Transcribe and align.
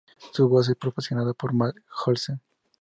Su 0.31 0.49
voz 0.49 0.67
es 0.67 0.75
proporcionada 0.75 1.31
por 1.35 1.53
Matt 1.53 1.75
Olsen. 2.07 2.41